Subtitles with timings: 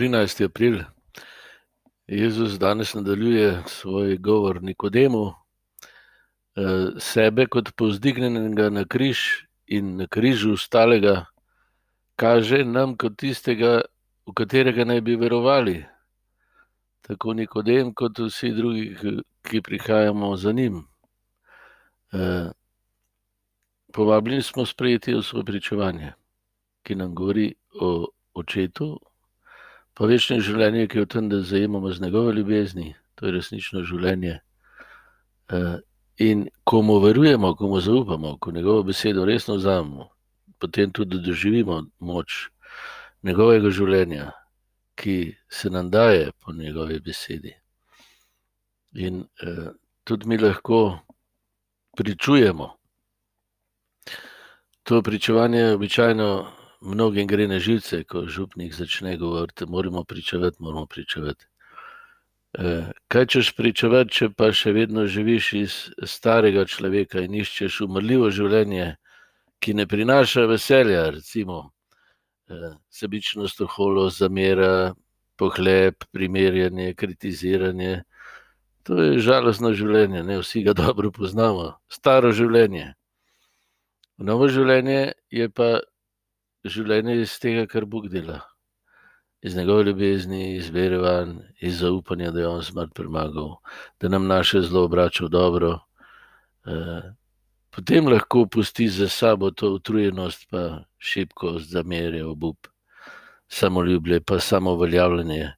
[0.00, 0.44] 13.
[0.44, 0.82] april.
[2.06, 5.32] Jezus danes nadaljuje svoj govor Nikodemu, eh,
[6.98, 9.18] sebe kot povzdignjenega na križ
[9.66, 11.26] in na križu stalega,
[12.16, 13.82] kaže nam kot tistega,
[14.26, 15.84] v katerega naj bi verovali.
[17.02, 18.96] Tako Nikodem, kot vsi drugi,
[19.42, 20.80] ki prihajamo za njim.
[22.12, 22.48] Eh,
[23.92, 26.12] povabljeni smo sprejeti v svoje pričevanje,
[26.82, 28.96] ki nam govori o očetu,
[29.94, 33.82] pa večne življenje, ki je v tem, da zajemamo z njegove ljubezni, to je resnično
[33.84, 34.40] življenje.
[35.50, 35.78] Eh,
[36.18, 40.08] in ko mu verujemo, ko mu zaupamo, ko njegovo besedo resno vzamemo,
[40.58, 42.50] potem tudi doživimo moč
[43.22, 44.30] njegovega življenja,
[44.94, 47.54] ki se nam daje po njegovi besedi.
[48.94, 49.72] In eh,
[50.04, 51.00] tudi mi lahko
[51.96, 52.76] pričujemo.
[54.82, 61.46] To pričevanje običajno mnogim gre na živce, ko župnik začne govoriti, moramo pričevati, moramo pričevati.
[62.58, 68.30] Eh, kaj češ pričevati, če pa še vedno živiš iz starega človeka in iščeš umrljivo
[68.34, 68.96] življenje,
[69.62, 71.60] ki ne prinaša veselja, recimo
[72.50, 74.94] eh, sebičnost, oholo, zamera,
[75.38, 78.00] pohleb, primerjanje, kritiziranje.
[78.88, 82.94] To je žalostno življenje, ne vsi ga dobro poznamo, staro življenje.
[84.18, 85.78] Novo življenje je pa
[86.64, 88.40] življenje iz tega, kar Bog dela.
[89.42, 93.54] Iz njegove ljubezni, iz vere van, iz zaupanja, da je on smrt premagal,
[94.00, 95.70] da nam naše zlo obrača v dobro.
[96.66, 97.12] Eh,
[97.70, 102.68] potem lahko pusti za sabo to utrujenost, pa šibkost, zamerje, obup,
[103.48, 105.54] samoljublje, pa samo uveljavljanje.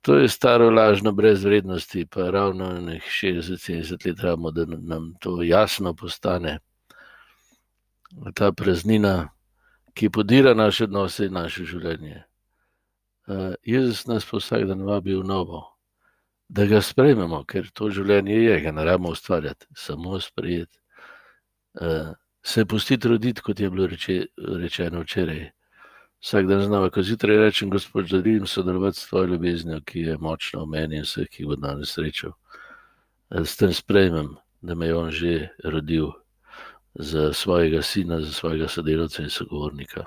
[0.00, 5.42] To je staro lažno brez vrednosti, pa ravno nekaj 60-70 let rabimo, da nam to
[5.42, 6.58] jasno postane.
[8.34, 9.28] Ta praznina,
[10.00, 12.22] ki podira naše odnose in naše življenje.
[13.28, 15.60] Uh, Jezus nas pa vsak dan vabi v novo,
[16.48, 20.80] da ga sprejmemo, ker to življenje je, ga ne rabimo ustvarjati, samo sprejeti.
[21.76, 24.16] Uh, se pustiti roditi, kot je bilo reče,
[24.62, 25.42] rečeno včeraj.
[26.24, 30.64] Vsak dan znamo, ko zjutraj rečem, gospod, želim sodelovati s tvojo ljubeznijo, ki je močna
[30.64, 32.32] v meni in vseh, ki bo danes srečal.
[33.28, 34.32] Uh, s tem sprejmem,
[34.64, 36.08] da me je on že rodil
[36.94, 40.04] za svojega sina, za svojega sodelavca in sogovornika.